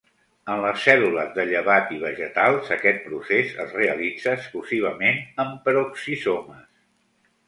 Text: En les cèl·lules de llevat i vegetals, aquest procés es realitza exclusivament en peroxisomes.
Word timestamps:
En 0.51 0.61
les 0.61 0.83
cèl·lules 0.85 1.27
de 1.33 1.43
llevat 1.49 1.91
i 1.95 1.99
vegetals, 2.03 2.71
aquest 2.75 3.05
procés 3.09 3.53
es 3.65 3.75
realitza 3.81 4.33
exclusivament 4.39 5.21
en 5.45 5.53
peroxisomes. 5.69 6.65